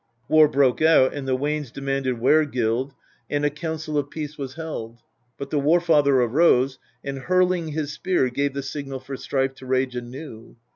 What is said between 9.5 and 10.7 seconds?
to rage anew.